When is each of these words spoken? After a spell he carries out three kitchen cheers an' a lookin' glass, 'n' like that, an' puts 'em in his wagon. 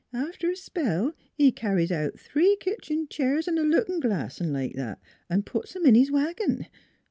After 0.13 0.49
a 0.49 0.55
spell 0.55 1.13
he 1.35 1.51
carries 1.51 1.91
out 1.91 2.17
three 2.19 2.57
kitchen 2.59 3.05
cheers 3.07 3.47
an' 3.47 3.59
a 3.59 3.61
lookin' 3.61 3.99
glass, 3.99 4.41
'n' 4.41 4.51
like 4.51 4.73
that, 4.73 4.99
an' 5.29 5.43
puts 5.43 5.75
'em 5.75 5.85
in 5.85 5.93
his 5.93 6.09
wagon. 6.09 6.65